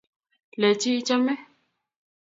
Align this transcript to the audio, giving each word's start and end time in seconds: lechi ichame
lechi 0.61 0.89
ichame 0.99 1.33